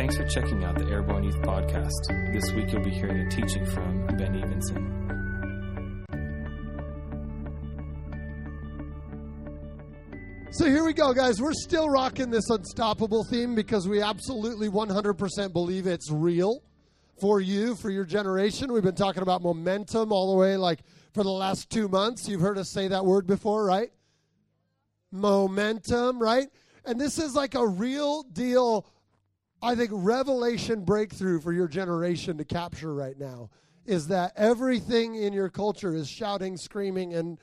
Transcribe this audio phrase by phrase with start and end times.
[0.00, 2.32] Thanks for checking out the Airborne Youth Podcast.
[2.32, 4.96] This week you'll be hearing a teaching from Ben Evenson.
[10.52, 11.42] So here we go, guys.
[11.42, 16.62] We're still rocking this unstoppable theme because we absolutely 100% believe it's real
[17.20, 18.72] for you, for your generation.
[18.72, 20.80] We've been talking about momentum all the way, like
[21.12, 22.26] for the last two months.
[22.26, 23.90] You've heard us say that word before, right?
[25.12, 26.48] Momentum, right?
[26.86, 28.86] And this is like a real deal,
[29.62, 33.50] I think, revelation breakthrough for your generation to capture right now.
[33.86, 37.38] Is that everything in your culture is shouting, screaming, and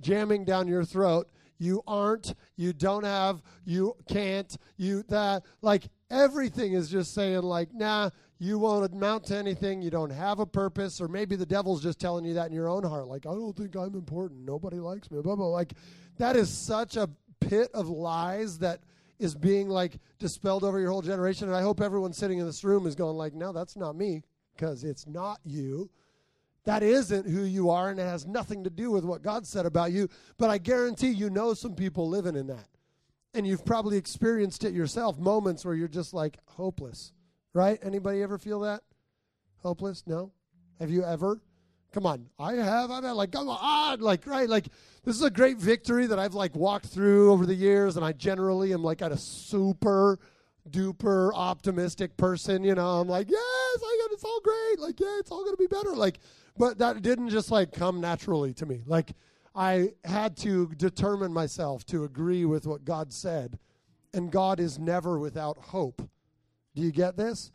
[0.00, 1.28] jamming down your throat?
[1.58, 5.44] You aren't, you don't have, you can't, you that.
[5.60, 9.82] Like everything is just saying, like, nah, you won't amount to anything.
[9.82, 11.00] You don't have a purpose.
[11.00, 13.06] Or maybe the devil's just telling you that in your own heart.
[13.06, 14.46] Like, I don't think I'm important.
[14.46, 15.20] Nobody likes me.
[15.20, 15.48] Blah, blah.
[15.48, 15.74] Like,
[16.16, 17.10] that is such a
[17.40, 18.80] pit of lies that
[19.20, 21.46] is being like dispelled over your whole generation.
[21.46, 24.22] And I hope everyone sitting in this room is going like, no, that's not me
[24.56, 25.90] because it's not you.
[26.64, 29.66] That isn't who you are, and it has nothing to do with what God said
[29.66, 30.08] about you.
[30.36, 32.68] But I guarantee you know some people living in that.
[33.32, 37.12] And you've probably experienced it yourself, moments where you're just like hopeless.
[37.52, 37.78] Right?
[37.82, 38.82] Anybody ever feel that?
[39.58, 40.04] Hopeless?
[40.06, 40.32] No?
[40.78, 41.40] Have you ever?
[41.92, 42.26] Come on.
[42.38, 42.90] I have.
[42.90, 44.00] I've had like, come on.
[44.00, 44.48] Like, right?
[44.48, 44.66] Like,
[45.04, 48.12] this is a great victory that I've like walked through over the years, and I
[48.12, 50.18] generally am like at a super
[50.68, 52.62] duper optimistic person.
[52.62, 54.78] You know, I'm like, yes, I got it's all great.
[54.78, 55.94] Like, yeah, it's all gonna be better.
[55.94, 56.18] Like,
[56.56, 58.82] but that didn't just like come naturally to me.
[58.86, 59.12] Like,
[59.54, 63.58] I had to determine myself to agree with what God said,
[64.14, 66.08] and God is never without hope.
[66.74, 67.50] Do you get this?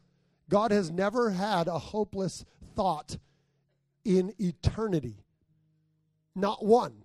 [0.50, 2.44] God has never had a hopeless
[2.76, 3.18] thought
[4.06, 5.26] in eternity.
[6.36, 7.04] Not one.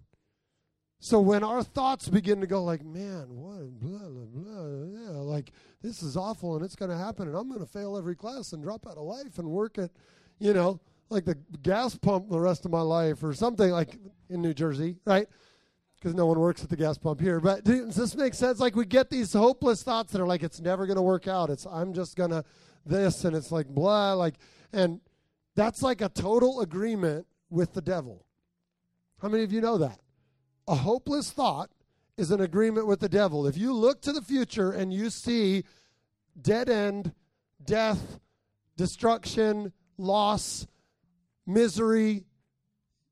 [1.02, 5.50] So when our thoughts begin to go like, man, what, blah, blah, blah, yeah, like
[5.82, 8.52] this is awful and it's going to happen and I'm going to fail every class
[8.52, 9.90] and drop out of life and work at,
[10.38, 10.78] you know,
[11.08, 13.96] like the gas pump the rest of my life or something like
[14.28, 15.27] in New Jersey, right?
[15.96, 17.40] Because no one works at the gas pump here.
[17.40, 18.60] But does this make sense?
[18.60, 21.48] Like we get these hopeless thoughts that are like, it's never going to work out.
[21.48, 22.44] It's, I'm just going to
[22.84, 24.34] this and it's like blah, like,
[24.74, 25.00] and
[25.56, 28.24] that's like a total agreement with the devil.
[29.20, 30.00] How many of you know that?
[30.68, 31.70] A hopeless thought
[32.16, 33.46] is an agreement with the devil.
[33.46, 35.64] If you look to the future and you see
[36.40, 37.12] dead end,
[37.64, 38.20] death,
[38.77, 40.66] destruction, loss,
[41.46, 42.24] misery,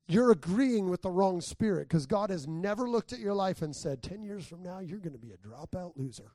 [0.07, 3.75] you're agreeing with the wrong spirit because God has never looked at your life and
[3.75, 6.31] said, 10 years from now, you're going to be a dropout loser.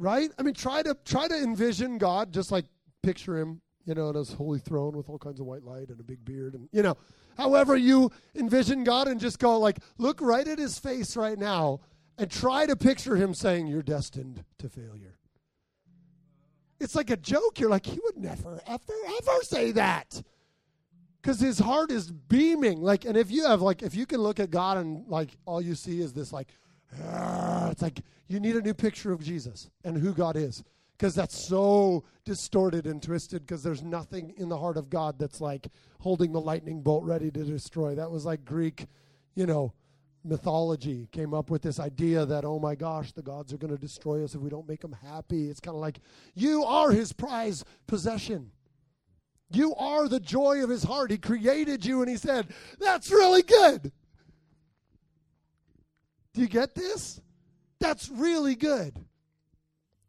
[0.00, 0.30] Right?
[0.38, 2.64] I mean, try to try to envision God, just like
[3.02, 5.98] picture him you know, on his holy throne with all kinds of white light and
[6.00, 6.96] a big beard and you know,
[7.36, 11.80] however you envision God and just go like look right at his face right now
[12.18, 15.16] and try to picture him saying you're destined to failure.
[16.78, 17.58] It's like a joke.
[17.58, 20.22] You're like he would never ever ever say that.
[21.22, 24.38] Cuz his heart is beaming like and if you have like if you can look
[24.38, 26.48] at God and like all you see is this like
[27.04, 30.62] Ah, it's like you need a new picture of Jesus and who God is
[30.96, 35.40] because that's so distorted and twisted because there's nothing in the heart of God that's
[35.40, 35.68] like
[36.00, 37.94] holding the lightning bolt ready to destroy.
[37.94, 38.86] That was like Greek,
[39.34, 39.72] you know,
[40.24, 43.80] mythology came up with this idea that, oh my gosh, the gods are going to
[43.80, 45.48] destroy us if we don't make them happy.
[45.48, 46.00] It's kind of like,
[46.34, 48.50] you are his prize possession.
[49.50, 51.10] You are the joy of his heart.
[51.10, 53.90] He created you and he said, that's really good.
[56.34, 57.20] Do you get this?
[57.80, 59.04] That's really good.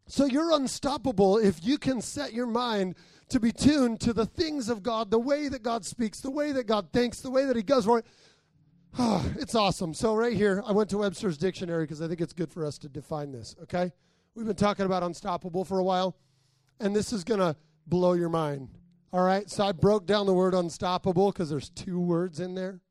[0.07, 2.95] So you're unstoppable if you can set your mind
[3.29, 6.51] to be tuned to the things of God, the way that God speaks, the way
[6.51, 8.05] that God thinks, the way that He goes for it.
[8.99, 9.93] Oh, ah, it's awesome.
[9.93, 12.77] So, right here, I went to Webster's dictionary because I think it's good for us
[12.79, 13.93] to define this, okay?
[14.35, 16.17] We've been talking about unstoppable for a while,
[16.81, 17.55] and this is going to
[17.87, 18.67] blow your mind.
[19.13, 19.49] All right?
[19.49, 22.81] So, I broke down the word unstoppable because there's two words in there,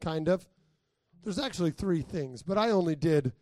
[0.00, 0.48] kind of.
[1.24, 3.32] There's actually three things, but I only did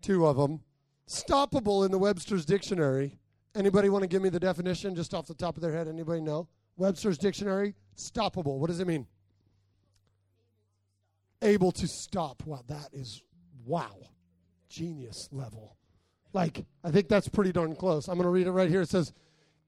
[0.00, 0.60] two of them.
[1.08, 3.18] Stoppable in the Webster's dictionary.
[3.54, 5.88] Anybody want to give me the definition just off the top of their head?
[5.88, 6.48] Anybody know?
[6.76, 8.58] Webster's dictionary, stoppable.
[8.58, 9.06] What does it mean?
[11.42, 12.42] Able to stop.
[12.46, 13.22] Wow, that is
[13.66, 13.96] wow.
[14.70, 15.76] Genius level.
[16.32, 18.08] Like, I think that's pretty darn close.
[18.08, 18.80] I'm going to read it right here.
[18.80, 19.12] It says,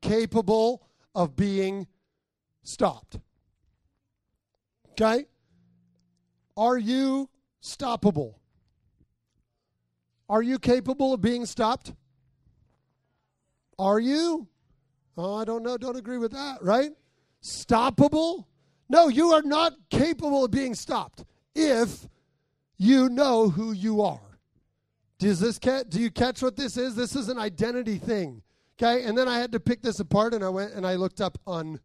[0.01, 1.87] capable of being
[2.63, 3.19] stopped.
[4.93, 5.27] Okay?
[6.57, 7.29] Are you
[7.65, 8.35] stoppable?
[10.29, 11.93] Are you capable of being stopped?
[13.79, 14.47] Are you?
[15.17, 15.77] Oh, I don't know.
[15.77, 16.91] Don't agree with that, right?
[17.43, 18.45] Stoppable?
[18.89, 21.25] No, you are not capable of being stopped
[21.55, 22.09] if
[22.77, 24.21] you know who you are.
[25.19, 26.95] Does this catch, do you catch what this is?
[26.95, 28.43] This is an identity thing.
[28.77, 29.05] Okay?
[29.05, 31.39] And then I had to pick this apart and I went and I looked up
[31.47, 31.81] un.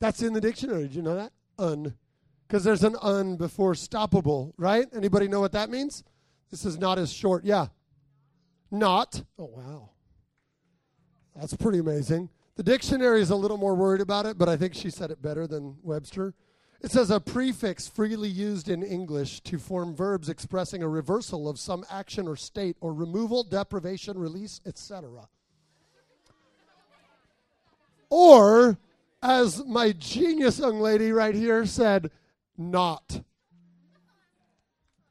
[0.00, 0.82] That's in the dictionary.
[0.82, 1.32] Did you know that?
[1.58, 1.94] Un.
[2.52, 4.86] Because there's an un before stoppable, right?
[4.94, 6.04] Anybody know what that means?
[6.50, 7.46] This is not as short.
[7.46, 7.68] Yeah.
[8.70, 9.22] Not.
[9.38, 9.88] Oh, wow.
[11.34, 12.28] That's pretty amazing.
[12.56, 15.22] The dictionary is a little more worried about it, but I think she said it
[15.22, 16.34] better than Webster.
[16.82, 21.58] It says a prefix freely used in English to form verbs expressing a reversal of
[21.58, 25.26] some action or state or removal, deprivation, release, etc.
[28.10, 28.76] Or,
[29.22, 32.10] as my genius young lady right here said,
[32.56, 33.22] not.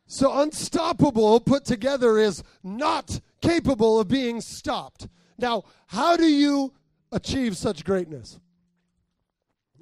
[0.07, 5.07] So, unstoppable put together is not capable of being stopped.
[5.37, 6.73] Now, how do you
[7.11, 8.39] achieve such greatness?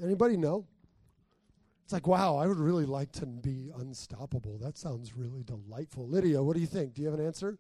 [0.02, 0.66] Anybody know?
[1.84, 4.60] It's like, wow, I would really like to be unstoppable.
[4.60, 6.08] That sounds really delightful.
[6.08, 6.94] Lydia, what do you think?
[6.94, 7.58] Do you have an answer?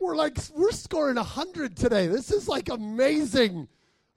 [0.00, 2.06] We're like we're scoring a hundred today.
[2.06, 3.68] This is like amazing.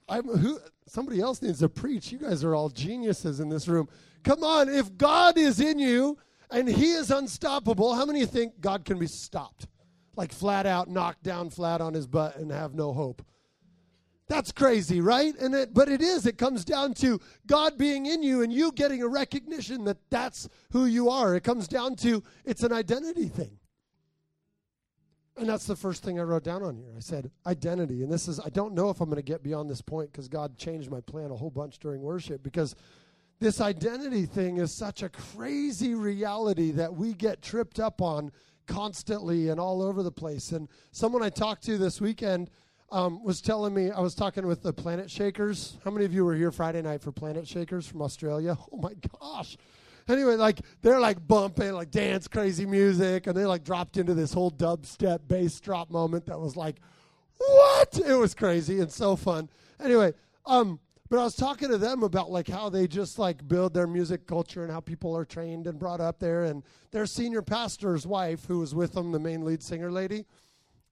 [0.08, 2.12] I'm who somebody else needs to preach.
[2.12, 3.90] You guys are all geniuses in this room.
[4.24, 6.18] Come on, if God is in you
[6.50, 9.68] and he is unstoppable, how many of you think God can be stopped?
[10.16, 13.22] Like flat out knocked down flat on his butt and have no hope.
[14.28, 15.36] That's crazy, right?
[15.38, 16.26] And it, but it is.
[16.26, 20.48] It comes down to God being in you and you getting a recognition that that's
[20.72, 21.36] who you are.
[21.36, 23.60] It comes down to it's an identity thing.
[25.36, 26.94] And that's the first thing I wrote down on here.
[26.96, 28.04] I said identity.
[28.04, 30.28] And this is, I don't know if I'm going to get beyond this point because
[30.28, 32.76] God changed my plan a whole bunch during worship because
[33.40, 38.32] this identity thing is such a crazy reality that we get tripped up on
[38.68, 40.52] constantly and all over the place.
[40.52, 42.52] And someone I talked to this weekend
[42.92, 45.78] um, was telling me, I was talking with the Planet Shakers.
[45.84, 48.56] How many of you were here Friday night for Planet Shakers from Australia?
[48.72, 49.58] Oh my gosh
[50.08, 54.34] anyway, like they're like bumping, like dance crazy music, and they like dropped into this
[54.34, 56.78] whole dubstep bass drop moment that was like,
[57.38, 57.98] what?
[57.98, 59.50] It was crazy and so fun.
[59.80, 60.14] Anyway,
[60.46, 60.80] um,
[61.10, 64.26] but I was talking to them about like how they just like build their music
[64.26, 68.46] culture and how people are trained and brought up there, and their senior pastor's wife,
[68.46, 70.26] who was with them, the main lead singer lady.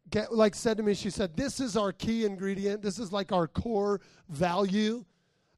[0.10, 2.82] Get, like said to me, she said, "This is our key ingredient.
[2.82, 5.06] This is like our core value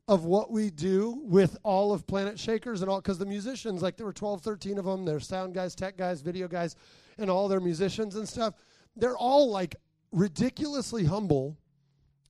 [0.08, 3.96] of what we do with all of Planet Shakers and all because the musicians like
[3.96, 6.76] there were 12 13 of them there's sound guys tech guys video guys
[7.18, 8.56] and all their musicians and stuff.
[8.96, 9.76] They're all like
[10.12, 11.58] ridiculously humble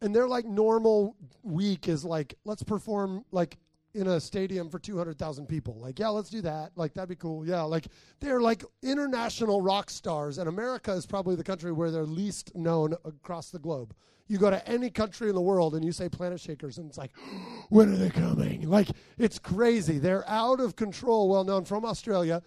[0.01, 3.57] and they're like normal week is like let's perform like
[3.93, 7.45] in a stadium for 200,000 people like yeah let's do that like that'd be cool
[7.45, 7.87] yeah like
[8.19, 12.93] they're like international rock stars and America is probably the country where they're least known
[13.05, 13.93] across the globe
[14.27, 16.97] you go to any country in the world and you say Planet Shakers, and it's
[16.97, 17.11] like,
[17.69, 18.69] when are they coming?
[18.69, 19.99] Like, it's crazy.
[19.99, 22.41] They're out of control, well known from Australia.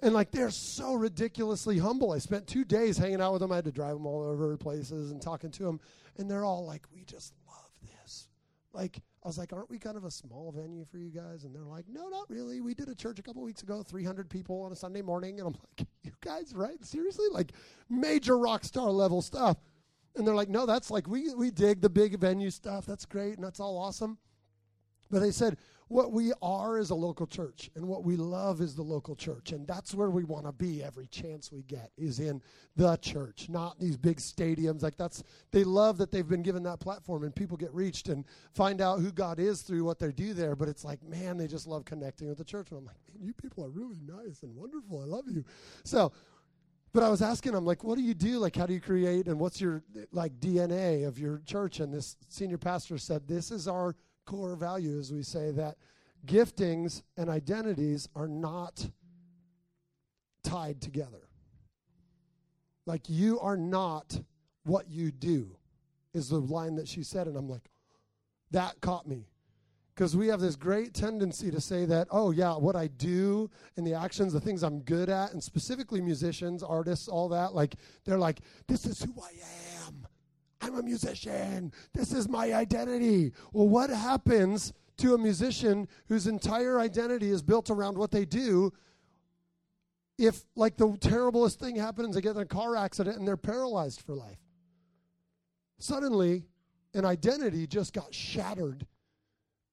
[0.00, 2.12] And like they're so ridiculously humble.
[2.12, 3.50] I spent two days hanging out with them.
[3.50, 5.80] I had to drive them all over places and talking to them.
[6.18, 8.28] And they're all like, we just love this.
[8.74, 11.42] Like, I was like, aren't we kind of a small venue for you guys?
[11.42, 12.60] And they're like, no, not really.
[12.60, 15.40] We did a church a couple weeks ago, 300 people on a Sunday morning.
[15.40, 16.82] And I'm like, you guys, right?
[16.84, 17.26] Seriously?
[17.32, 17.50] Like,
[17.90, 19.56] major rock star level stuff.
[20.14, 22.86] And they're like, no, that's like, we, we dig the big venue stuff.
[22.86, 23.34] That's great.
[23.34, 24.16] And that's all awesome.
[25.10, 25.56] But they said,
[25.88, 29.52] what we are is a local church, and what we love is the local church.
[29.52, 32.42] And that's where we want to be every chance we get, is in
[32.74, 34.82] the church, not these big stadiums.
[34.82, 38.24] Like, that's, they love that they've been given that platform, and people get reached and
[38.52, 40.56] find out who God is through what they do there.
[40.56, 42.70] But it's like, man, they just love connecting with the church.
[42.70, 45.00] And I'm like, man, you people are really nice and wonderful.
[45.00, 45.44] I love you.
[45.84, 46.12] So,
[46.92, 48.38] but I was asking him, like, what do you do?
[48.38, 51.78] Like, how do you create and what's your, like, DNA of your church?
[51.78, 53.94] And this senior pastor said, this is our
[54.26, 55.76] core value, as we say, that
[56.26, 58.88] giftings and identities are not
[60.42, 61.28] tied together.
[62.84, 64.20] Like, you are not
[64.64, 65.56] what you do,
[66.12, 67.26] is the line that she said.
[67.26, 67.70] And I'm like,
[68.50, 69.26] that caught me
[69.94, 73.86] because we have this great tendency to say that, oh, yeah, what I do and
[73.86, 78.18] the actions, the things I'm good at, and specifically musicians, artists, all that, like, they're
[78.18, 79.65] like, this is who I am.
[80.60, 81.72] I'm a musician.
[81.92, 83.32] This is my identity.
[83.52, 88.72] Well, what happens to a musician whose entire identity is built around what they do
[90.18, 94.00] if, like, the terriblest thing happens, they get in a car accident and they're paralyzed
[94.00, 94.38] for life?
[95.78, 96.44] Suddenly,
[96.94, 98.86] an identity just got shattered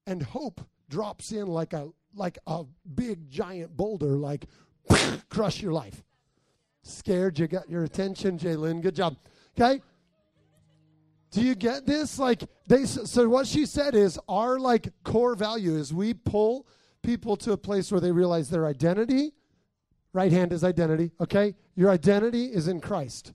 [0.06, 0.60] and hope
[0.90, 2.64] drops in like a like a
[2.94, 4.46] big giant boulder, like
[5.28, 6.04] crush your life.
[6.82, 8.82] Scared you got your attention, Jalen.
[8.82, 9.16] Good job.
[9.58, 9.80] Okay?
[11.34, 12.16] Do you get this?
[12.16, 16.68] Like they so what she said is our like core value is we pull
[17.02, 19.32] people to a place where they realize their identity.
[20.12, 21.56] Right hand is identity, okay?
[21.74, 23.32] Your identity is in Christ.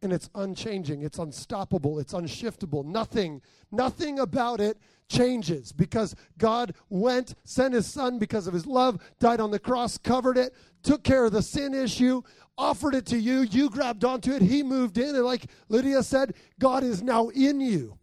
[0.00, 2.86] And it's unchanging, it's unstoppable, it's unshiftable.
[2.86, 4.78] Nothing, nothing about it
[5.12, 9.98] changes because God went, sent his son because of his love, died on the cross,
[9.98, 12.22] covered it, took care of the sin issue,
[12.58, 13.42] offered it to you.
[13.42, 14.42] You grabbed onto it.
[14.42, 15.14] He moved in.
[15.14, 17.98] And like Lydia said, God is now in you.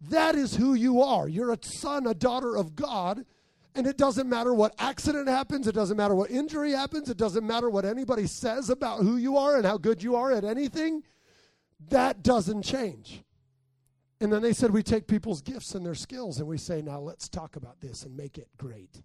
[0.00, 1.28] That is who you are.
[1.28, 3.24] You're a son, a daughter of God.
[3.74, 7.46] And it doesn't matter what accident happens, it doesn't matter what injury happens, it doesn't
[7.46, 11.02] matter what anybody says about who you are and how good you are at anything.
[11.90, 13.22] That doesn't change.
[14.20, 17.00] And then they said, We take people's gifts and their skills and we say, Now
[17.00, 19.02] let's talk about this and make it great.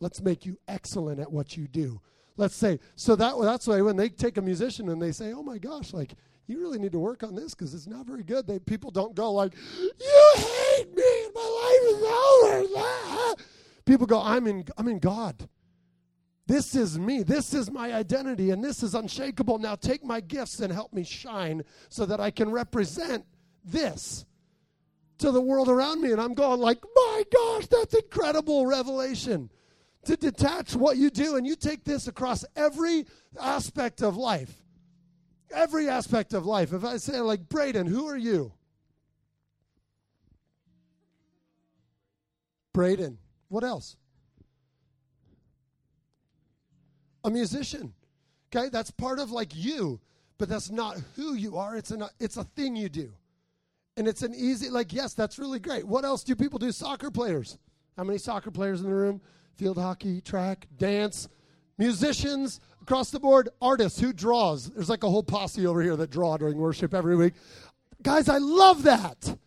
[0.00, 2.00] Let's make you excellent at what you do.
[2.36, 5.42] Let's say, so that, that's why when they take a musician and they say, Oh
[5.42, 6.14] my gosh, like,
[6.46, 8.46] you really need to work on this because it's not very good.
[8.46, 13.42] They, people don't go like, You hate me, my life is over.
[13.84, 15.48] People go, I'm in, I'm in God.
[16.46, 17.22] This is me.
[17.22, 19.58] This is my identity, and this is unshakable.
[19.58, 23.24] Now take my gifts and help me shine so that I can represent
[23.66, 24.24] this
[25.18, 26.12] to the world around me.
[26.12, 29.50] And I'm going like, my gosh, that's incredible revelation.
[30.04, 33.06] To detach what you do, and you take this across every
[33.40, 34.62] aspect of life.
[35.52, 36.72] Every aspect of life.
[36.72, 38.52] If I say, like, Braden, who are you?
[42.72, 43.18] Braden.
[43.48, 43.96] What else?
[47.24, 47.92] A musician.
[48.54, 50.00] Okay, that's part of like you,
[50.38, 51.76] but that's not who you are.
[51.76, 53.12] It's a it's a thing you do.
[53.96, 55.86] And it's an easy, like, yes, that's really great.
[55.86, 56.70] What else do people do?
[56.70, 57.56] Soccer players.
[57.96, 59.22] How many soccer players in the room?
[59.56, 61.28] Field hockey, track, dance,
[61.78, 64.68] musicians across the board, artists who draws.
[64.70, 67.32] There's like a whole posse over here that draw during worship every week.
[68.02, 69.38] Guys, I love that.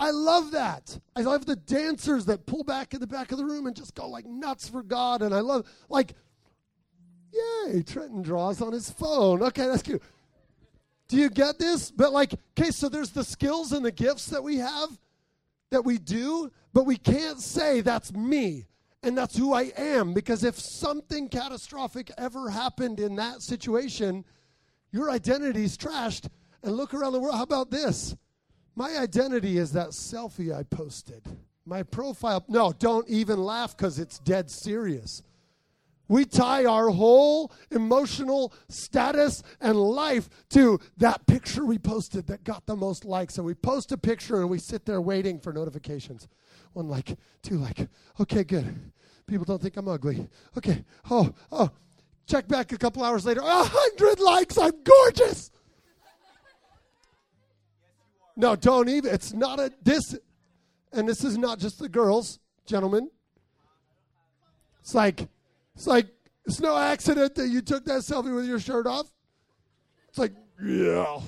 [0.00, 0.98] I love that.
[1.14, 3.94] I love the dancers that pull back in the back of the room and just
[3.94, 5.20] go like nuts for God.
[5.20, 6.14] And I love, like,
[7.32, 9.42] yay, Trenton draws on his phone.
[9.42, 10.02] Okay, that's cute.
[11.08, 11.90] Do you get this?
[11.90, 14.88] But like, okay, so there's the skills and the gifts that we have
[15.70, 18.66] that we do, but we can't say that's me
[19.02, 24.24] and that's who I am because if something catastrophic ever happened in that situation,
[24.90, 26.28] your identity's trashed.
[26.62, 27.36] And look around the world.
[27.36, 28.16] How about this?
[28.74, 31.22] My identity is that selfie I posted.
[31.64, 32.44] My profile.
[32.48, 35.22] No, don't even laugh because it's dead serious.
[36.08, 42.66] We tie our whole emotional status and life to that picture we posted that got
[42.66, 43.38] the most likes.
[43.38, 46.28] And we post a picture and we sit there waiting for notifications.
[46.74, 47.88] One like, two like.
[48.20, 48.92] Okay, good.
[49.26, 50.28] People don't think I'm ugly.
[50.56, 50.84] Okay.
[51.10, 51.70] Oh, oh.
[52.26, 53.40] Check back a couple hours later.
[53.40, 54.58] A hundred likes.
[54.58, 55.50] I'm gorgeous.
[58.36, 59.14] No, don't even.
[59.14, 60.16] It's not a this,
[60.92, 63.10] and this is not just the girls, gentlemen.
[64.80, 65.28] It's like
[65.76, 66.08] it's like
[66.46, 69.06] it's no accident that you took that selfie with your shirt off.
[70.08, 70.32] It's like,
[70.64, 71.20] yeah.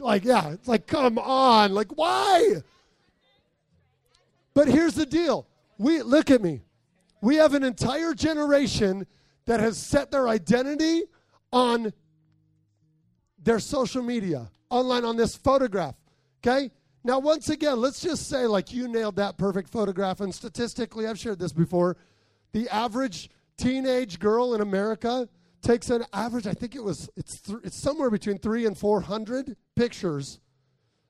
[0.00, 0.52] like, yeah.
[0.52, 1.74] It's like, come on.
[1.74, 2.62] Like, why?
[4.54, 5.46] But here's the deal.
[5.76, 6.62] We look at me.
[7.20, 9.06] We have an entire generation
[9.46, 11.02] that has set their identity
[11.52, 11.92] on
[13.42, 15.96] their social media, online on this photograph.
[16.42, 16.70] Okay?
[17.02, 20.20] Now, once again, let's just say, like, you nailed that perfect photograph.
[20.20, 21.96] And statistically, I've shared this before.
[22.52, 25.28] The average teenage girl in America
[25.60, 29.56] takes an average, I think it was, it's, th- it's somewhere between three and 400
[29.76, 30.40] pictures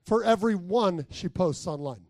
[0.05, 2.05] for every one she posts online.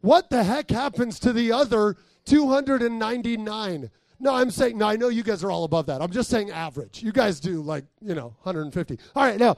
[0.00, 3.90] What the heck happens to the other 299?
[4.18, 6.02] No, I'm saying, no, I know you guys are all above that.
[6.02, 7.02] I'm just saying average.
[7.02, 8.98] You guys do like, you know, 150.
[9.14, 9.56] All right, now,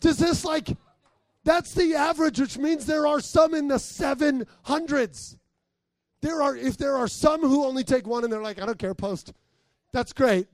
[0.00, 0.76] does this like,
[1.44, 5.36] that's the average, which means there are some in the 700s.
[6.22, 8.78] There are, if there are some who only take one and they're like, I don't
[8.78, 9.32] care, post.
[9.92, 10.46] That's great.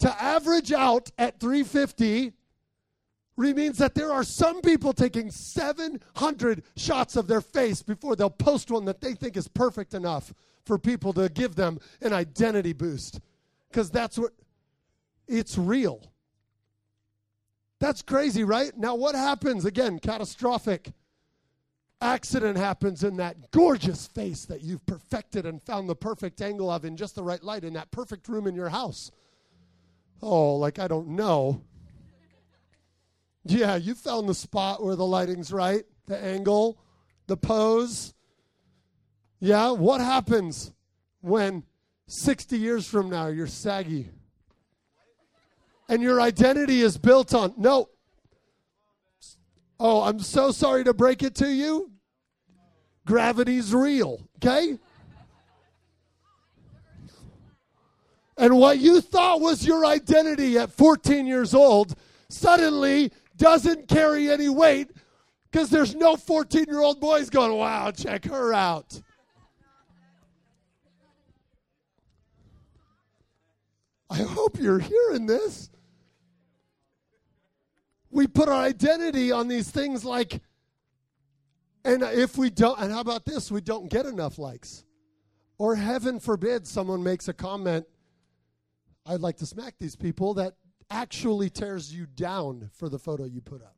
[0.00, 2.32] To average out at 350
[3.36, 8.70] means that there are some people taking 700 shots of their face before they'll post
[8.70, 10.32] one that they think is perfect enough
[10.64, 13.20] for people to give them an identity boost.
[13.70, 14.32] Because that's what
[15.28, 16.10] it's real.
[17.78, 18.76] That's crazy, right?
[18.76, 19.66] Now, what happens?
[19.66, 20.92] Again, catastrophic
[22.00, 26.84] accident happens in that gorgeous face that you've perfected and found the perfect angle of
[26.84, 29.10] in just the right light in that perfect room in your house.
[30.22, 31.62] Oh, like I don't know.
[33.44, 36.78] Yeah, you found the spot where the lighting's right, the angle,
[37.26, 38.12] the pose.
[39.38, 40.72] Yeah, what happens
[41.20, 41.62] when
[42.08, 44.10] 60 years from now you're saggy?
[45.88, 47.88] And your identity is built on, no,
[49.78, 51.90] Oh, I'm so sorry to break it to you.
[53.06, 54.78] Gravity's real, okay?
[58.38, 61.94] And what you thought was your identity at 14 years old
[62.28, 64.90] suddenly doesn't carry any weight
[65.50, 69.00] because there's no 14 year old boys going, wow, check her out.
[74.10, 75.70] I hope you're hearing this.
[78.16, 80.40] We put our identity on these things like,
[81.84, 83.50] and if we don't, and how about this?
[83.50, 84.86] We don't get enough likes.
[85.58, 87.86] Or heaven forbid someone makes a comment,
[89.04, 90.54] I'd like to smack these people, that
[90.90, 93.76] actually tears you down for the photo you put up.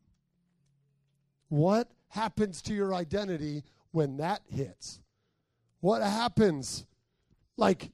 [1.49, 5.00] What happens to your identity when that hits?
[5.80, 6.87] What happens?
[7.57, 7.90] Like,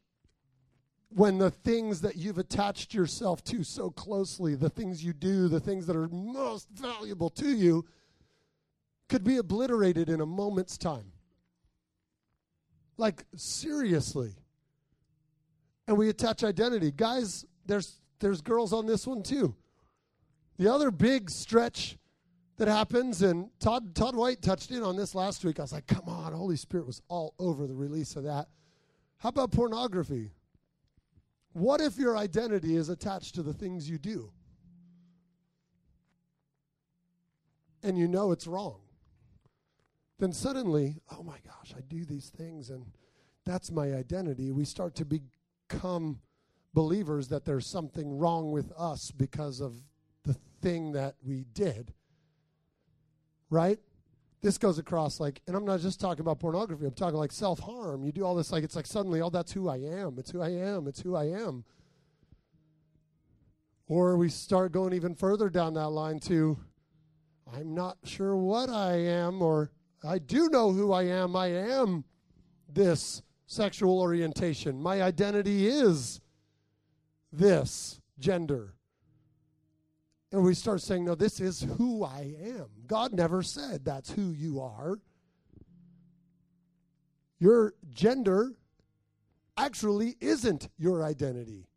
[1.15, 5.61] when the things that you've attached yourself to so closely, the things you do, the
[5.61, 7.85] things that are most valuable to you,
[9.09, 11.13] could be obliterated in a moment's time.
[12.97, 14.35] Like, seriously.
[15.87, 16.91] And we attach identity.
[16.91, 19.55] Guys, there's, there's girls on this one too.
[20.59, 21.97] The other big stretch
[22.57, 25.61] that happens, and Todd, Todd White touched in on this last week.
[25.61, 28.49] I was like, come on, Holy Spirit was all over the release of that.
[29.19, 30.33] How about pornography?
[31.55, 34.31] What if your identity is attached to the things you do?
[37.83, 38.81] And you know it's wrong.
[40.19, 42.85] Then suddenly, oh my gosh, I do these things and
[43.47, 44.51] that's my identity.
[44.51, 46.21] We start to become
[46.73, 49.77] believers that there's something wrong with us because of
[50.25, 51.95] the thing that we did.
[53.49, 53.79] Right?
[54.45, 57.61] This goes across like, and I'm not just talking about pornography, I'm talking like self
[57.61, 58.05] harm.
[58.05, 60.17] You do all this, like, it's like suddenly, oh, that's who I am.
[60.19, 60.87] It's who I am.
[60.87, 61.65] It's who I am.
[63.87, 66.59] Or we start going even further down that line to,
[67.57, 69.71] I'm not sure what I am, or
[70.07, 71.35] I do know who I am.
[71.35, 72.05] I am
[72.71, 74.79] this sexual orientation.
[74.79, 76.21] My identity is
[77.33, 78.75] this gender
[80.35, 82.67] and we start saying, no, this is who I am.
[82.89, 84.99] God never said that's who you are.
[87.39, 88.55] Your gender
[89.57, 91.69] actually isn't your identity.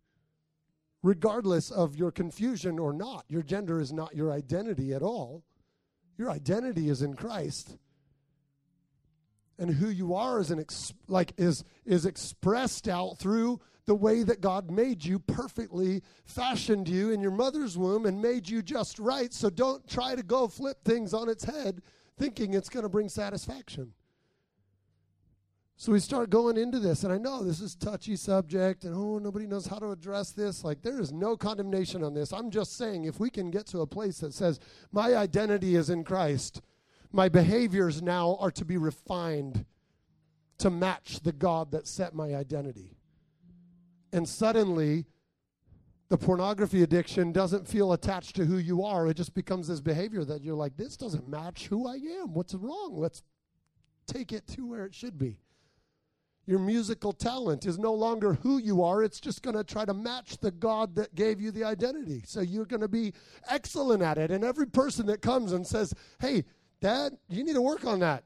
[1.03, 5.43] Regardless of your confusion or not, your gender is not your identity at all.
[6.17, 7.77] Your identity is in Christ.
[9.59, 14.21] And who you are is an ex- like is is expressed out through the way
[14.21, 18.99] that God made you perfectly, fashioned you in your mother's womb, and made you just
[18.99, 19.33] right.
[19.33, 21.81] So don't try to go flip things on its head
[22.19, 23.93] thinking it's going to bring satisfaction.
[25.77, 29.19] So we start going into this, and I know this is touchy subject, and oh,
[29.19, 30.63] nobody knows how to address this.
[30.63, 32.33] Like there is no condemnation on this.
[32.33, 34.59] I'm just saying, if we can get to a place that says
[34.91, 36.61] my identity is in Christ,
[37.13, 39.65] my behaviors now are to be refined
[40.57, 42.96] to match the God that set my identity
[44.11, 45.05] and suddenly
[46.09, 49.07] the pornography addiction doesn't feel attached to who you are.
[49.07, 52.33] It just becomes this behavior that you're like, this doesn't match who I am.
[52.33, 52.93] What's wrong?
[52.95, 53.23] Let's
[54.05, 55.39] take it to where it should be.
[56.45, 59.03] Your musical talent is no longer who you are.
[59.03, 62.23] It's just going to try to match the God that gave you the identity.
[62.25, 63.11] So you're going to be
[63.49, 64.31] excellent at it.
[64.31, 66.45] And every person that comes and says, hey,
[66.79, 68.23] Dad, you need to work on that,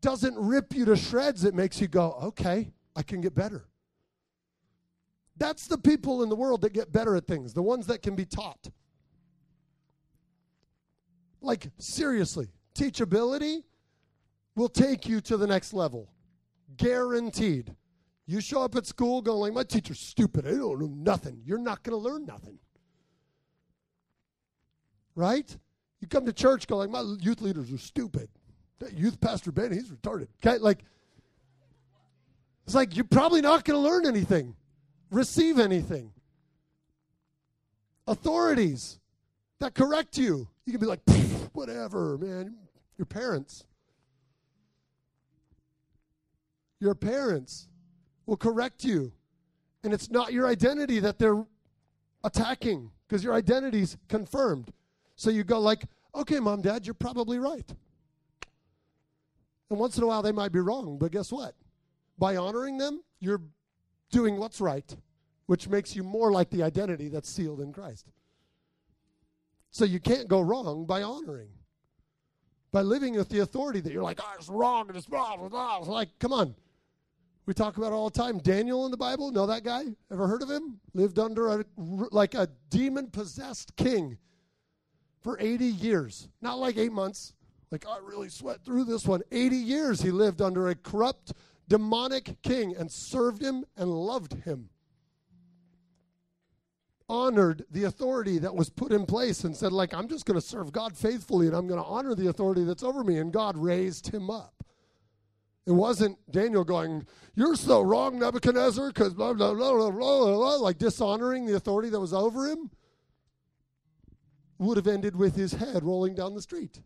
[0.00, 1.42] doesn't rip you to shreds.
[1.42, 3.66] It makes you go, okay, I can get better.
[5.38, 8.16] That's the people in the world that get better at things, the ones that can
[8.16, 8.68] be taught.
[11.40, 13.62] Like, seriously, teachability
[14.56, 16.10] will take you to the next level.
[16.76, 17.74] Guaranteed.
[18.26, 20.46] You show up at school going, my teacher's stupid.
[20.46, 21.40] I don't know nothing.
[21.44, 22.58] You're not going to learn nothing.
[25.14, 25.56] Right?
[26.00, 28.28] You come to church, going, my youth leaders are stupid.
[28.80, 30.28] That youth pastor Ben, he's retarded.
[30.44, 30.80] Okay, like,
[32.66, 34.54] it's like you're probably not going to learn anything
[35.10, 36.12] receive anything.
[38.06, 38.98] Authorities
[39.60, 41.00] that correct you, you can be like,
[41.52, 42.54] whatever, man.
[42.96, 43.64] Your parents.
[46.80, 47.68] Your parents
[48.26, 49.12] will correct you.
[49.84, 51.44] And it's not your identity that they're
[52.24, 54.72] attacking because your identity's confirmed.
[55.16, 57.68] So you go like, okay, mom, dad, you're probably right.
[59.70, 61.54] And once in a while they might be wrong, but guess what?
[62.18, 63.40] By honoring them, you're
[64.10, 64.96] doing what's right,
[65.46, 68.06] which makes you more like the identity that's sealed in Christ.
[69.70, 71.50] So you can't go wrong by honoring,
[72.72, 75.48] by living with the authority that you're like, oh, it's wrong and it's blah, blah,
[75.48, 75.78] blah.
[75.78, 76.54] It's like, come on.
[77.46, 78.38] We talk about it all the time.
[78.38, 79.84] Daniel in the Bible, know that guy?
[80.12, 80.80] Ever heard of him?
[80.92, 84.18] Lived under a, like a demon possessed king.
[85.22, 86.28] for 80 years.
[86.42, 87.34] Not like eight months.
[87.70, 89.22] Like, oh, I really sweat through this one.
[89.30, 91.32] 80 years he lived under a corrupt,
[91.68, 94.70] demonic king and served him and loved him.
[97.10, 100.46] Honored the authority that was put in place and said, like, I'm just going to
[100.46, 103.18] serve God faithfully and I'm going to honor the authority that's over me.
[103.18, 104.64] And God raised him up.
[105.66, 110.54] It wasn't Daniel going, You're so wrong, Nebuchadnezzar, because blah, blah, blah, blah, blah, blah,
[110.56, 112.70] like dishonoring the authority that was over him.
[114.58, 116.80] Would have ended with his head rolling down the street.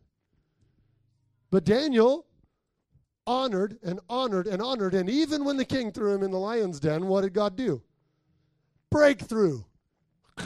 [1.52, 2.26] But Daniel
[3.26, 4.94] honored and honored and honored.
[4.94, 7.82] And even when the king threw him in the lion's den, what did God do?
[8.90, 9.62] Breakthrough.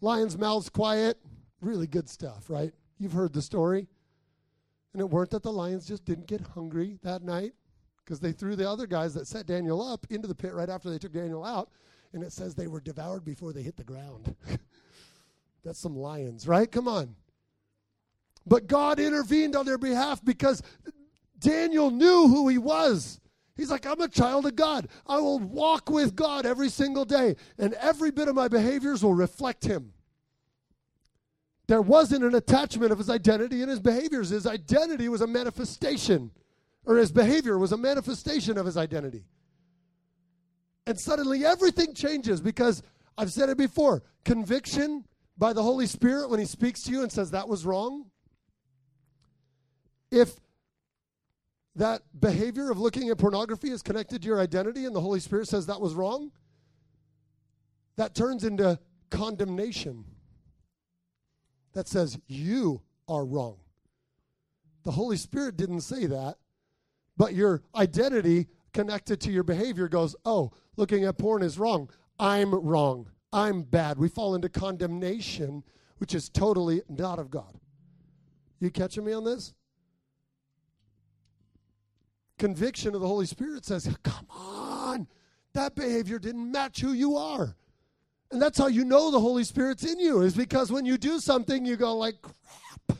[0.00, 1.18] Lion's mouths quiet.
[1.60, 2.72] Really good stuff, right?
[2.98, 3.88] You've heard the story.
[4.92, 7.52] And it weren't that the lions just didn't get hungry that night
[8.04, 10.90] because they threw the other guys that set Daniel up into the pit right after
[10.90, 11.70] they took Daniel out.
[12.12, 14.34] And it says they were devoured before they hit the ground.
[15.64, 16.70] That's some lions, right?
[16.70, 17.14] Come on.
[18.46, 20.62] But God intervened on their behalf because
[21.40, 23.20] Daniel knew who he was.
[23.56, 24.88] He's like, I'm a child of God.
[25.06, 29.14] I will walk with God every single day, and every bit of my behaviors will
[29.14, 29.92] reflect him.
[31.66, 34.30] There wasn't an attachment of his identity and his behaviors.
[34.30, 36.30] His identity was a manifestation
[36.84, 39.24] or his behavior was a manifestation of his identity.
[40.86, 42.82] And suddenly everything changes because
[43.16, 45.04] I've said it before conviction
[45.36, 48.06] by the Holy Spirit when he speaks to you and says that was wrong.
[50.10, 50.34] If
[51.76, 55.48] that behavior of looking at pornography is connected to your identity and the Holy Spirit
[55.48, 56.32] says that was wrong,
[57.96, 58.78] that turns into
[59.10, 60.04] condemnation
[61.72, 63.58] that says you are wrong.
[64.82, 66.36] The Holy Spirit didn't say that
[67.20, 71.90] but your identity connected to your behavior goes, oh, looking at porn is wrong.
[72.18, 73.10] I'm wrong.
[73.30, 73.98] I'm bad.
[73.98, 75.62] We fall into condemnation,
[75.98, 77.60] which is totally not of God.
[78.58, 79.52] You catching me on this?
[82.40, 85.06] Conviction of the Holy Spirit says, come on,
[85.52, 87.54] that behavior didn't match who you are.
[88.32, 91.20] And that's how you know the Holy Spirit's in you, is because when you do
[91.20, 92.98] something, you go like, crap.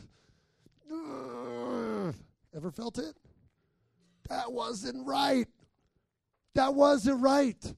[2.55, 3.17] Ever felt it?
[4.29, 5.47] That wasn't right.
[6.53, 7.73] That wasn't right.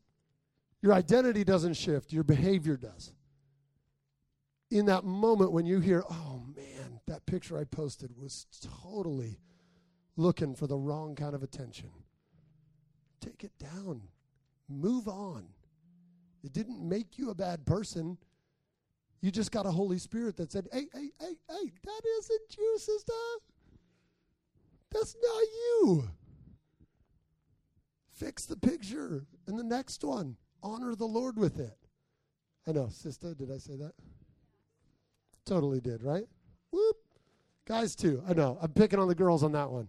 [0.82, 3.14] Your identity doesn't shift, your behavior does.
[4.70, 8.48] In that moment when you hear, oh man, that picture I posted was
[8.82, 9.38] totally
[10.16, 11.90] looking for the wrong kind of attention,
[13.20, 14.02] take it down,
[14.70, 15.46] move on.
[16.44, 18.18] It didn't make you a bad person.
[19.22, 22.78] You just got a Holy Spirit that said, hey, hey, hey, hey, that isn't you,
[22.78, 23.14] sister.
[24.92, 26.10] That's not you.
[28.14, 29.26] Fix the picture.
[29.48, 31.78] And the next one, honor the Lord with it.
[32.68, 33.94] I know, sister, did I say that?
[35.46, 36.26] Totally did, right?
[36.72, 36.98] Whoop.
[37.66, 38.22] Guys, too.
[38.28, 38.58] I know.
[38.62, 39.88] I'm picking on the girls on that one.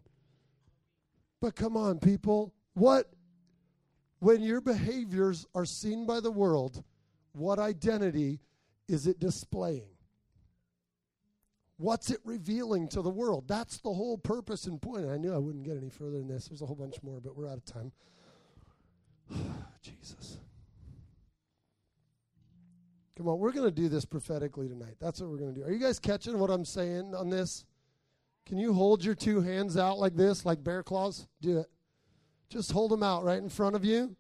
[1.45, 2.55] But come on, people.
[2.73, 3.13] What,
[4.21, 6.83] when your behaviors are seen by the world,
[7.33, 8.41] what identity
[8.89, 9.91] is it displaying?
[11.77, 13.47] What's it revealing to the world?
[13.47, 15.07] That's the whole purpose and point.
[15.07, 16.49] I knew I wouldn't get any further than this.
[16.49, 17.93] There's a whole bunch more, but we're out of time.
[19.83, 20.39] Jesus.
[23.19, 24.95] Come on, we're going to do this prophetically tonight.
[24.99, 25.67] That's what we're going to do.
[25.67, 27.67] Are you guys catching what I'm saying on this?
[28.47, 31.27] Can you hold your two hands out like this, like bear claws?
[31.41, 31.67] Do it.
[32.51, 34.15] Just hold them out right in front of you.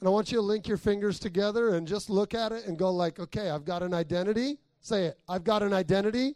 [0.00, 2.78] And I want you to link your fingers together and just look at it and
[2.78, 4.58] go like, okay, I've got an identity.
[4.80, 5.18] Say it.
[5.28, 6.34] I've got an identity.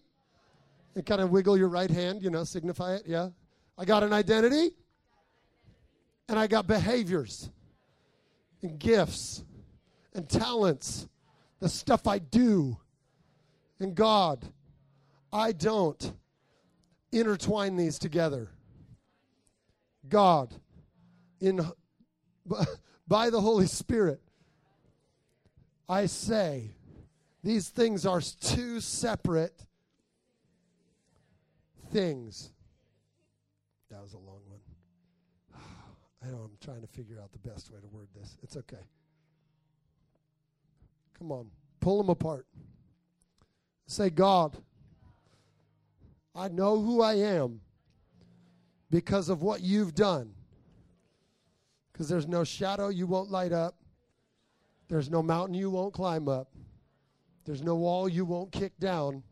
[0.95, 3.03] And kind of wiggle your right hand, you know, signify it.
[3.07, 3.29] Yeah.
[3.77, 4.71] I got an identity.
[6.29, 7.51] And I got behaviors
[8.63, 9.45] and gifts
[10.15, 11.09] and talents,
[11.59, 12.79] the stuff I do.
[13.79, 14.47] And God,
[15.33, 16.13] I don't
[17.13, 18.49] intertwine these together.
[20.09, 20.55] God,
[21.41, 21.61] in
[23.09, 24.21] by the Holy Spirit,
[25.89, 26.71] I say
[27.43, 29.65] these things are two separate
[31.91, 32.53] things.
[33.91, 34.61] That was a long one.
[36.23, 38.37] I know I'm trying to figure out the best way to word this.
[38.43, 38.85] It's okay.
[41.19, 42.47] Come on, pull them apart.
[43.87, 44.57] Say, God,
[46.35, 47.61] I know who I am
[48.91, 50.33] because of what you've done.
[51.93, 53.77] Because there's no shadow you won't light up,
[54.89, 56.49] there's no mountain you won't climb up,
[57.45, 59.23] there's no wall you won't kick down,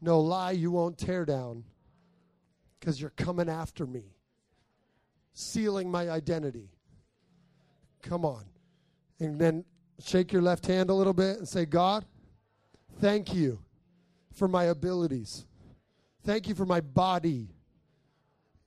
[0.00, 1.64] no lie you won't tear down
[2.78, 4.14] because you're coming after me
[5.34, 6.70] sealing my identity.
[8.02, 8.44] Come on.
[9.20, 9.64] And then
[10.02, 12.04] shake your left hand a little bit and say, God,
[13.00, 13.58] thank you
[14.32, 15.44] for my abilities.
[16.24, 17.48] Thank you for my body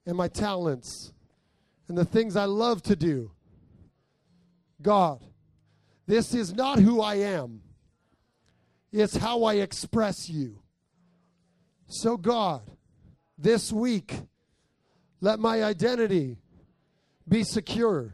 [0.05, 1.11] and my talents
[1.87, 3.31] and the things I love to do.
[4.81, 5.25] God,
[6.05, 7.61] this is not who I am,
[8.91, 10.59] it's how I express you.
[11.87, 12.61] So, God,
[13.37, 14.13] this week,
[15.19, 16.37] let my identity
[17.27, 18.13] be secure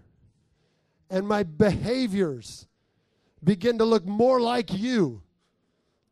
[1.09, 2.67] and my behaviors
[3.43, 5.21] begin to look more like you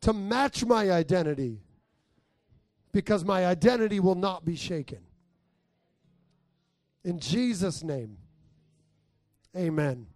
[0.01, 1.61] to match my identity
[2.91, 4.99] because my identity will not be shaken.
[7.03, 8.17] In Jesus' name,
[9.57, 10.07] amen.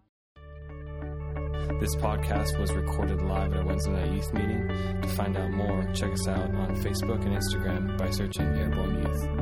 [1.80, 4.68] This podcast was recorded live at our Wednesday night youth meeting.
[5.02, 9.35] To find out more, check us out on Facebook and Instagram by searching Airborne Youth.